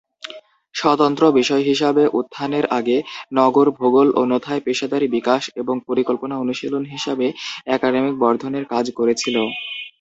[0.75, 2.97] স্বতন্ত্র বিষয় হিসাবে উত্থানের আগে,
[3.33, 7.27] নগর ভূগোল অন্যথায় পেশাদারী বিকাশ এবং পরিকল্পনা অনুশীলন হিসাবে
[7.75, 9.35] একাডেমিক বর্ধনের কাজ করেছিল।